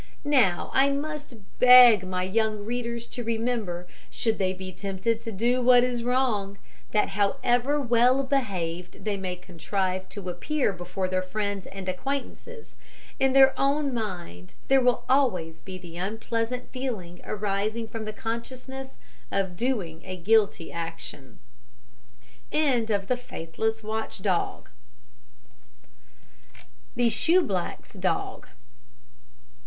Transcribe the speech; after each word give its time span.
Now 0.25 0.71
I 0.73 0.89
must 0.89 1.35
beg 1.59 2.07
my 2.07 2.23
young 2.23 2.65
readers 2.65 3.05
to 3.05 3.23
remember, 3.23 3.85
should 4.09 4.39
they 4.39 4.51
be 4.51 4.71
tempted 4.73 5.21
to 5.21 5.31
do 5.31 5.61
what 5.61 5.83
is 5.83 6.03
wrong, 6.03 6.57
that 6.89 7.09
however 7.09 7.79
well 7.79 8.23
behaved 8.23 9.05
they 9.05 9.15
may 9.15 9.35
contrive 9.35 10.09
to 10.09 10.27
appear 10.31 10.73
before 10.73 11.07
their 11.07 11.21
friends 11.21 11.67
and 11.67 11.87
acquaintances, 11.87 12.73
in 13.19 13.33
their 13.33 13.53
own 13.59 13.93
mind 13.93 14.55
there 14.69 14.81
will 14.81 15.03
always 15.07 15.61
be 15.61 15.77
the 15.77 15.97
unpleasant 15.97 16.71
feeling 16.71 17.21
arising 17.23 17.87
from 17.87 18.05
the 18.05 18.11
consciousness 18.11 18.95
of 19.29 19.55
doing 19.55 20.01
a 20.03 20.17
guilty 20.17 20.71
action. 20.71 21.37
THE 22.51 22.99
SHOEBLACK'S 27.07 27.89
DOG. 27.93 28.49